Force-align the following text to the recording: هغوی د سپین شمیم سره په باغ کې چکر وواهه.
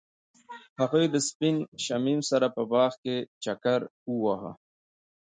هغوی 0.79 1.05
د 1.09 1.15
سپین 1.29 1.57
شمیم 1.85 2.19
سره 2.29 2.47
په 2.55 2.61
باغ 2.71 2.91
کې 3.03 3.15
چکر 3.43 3.79
وواهه. 4.11 4.51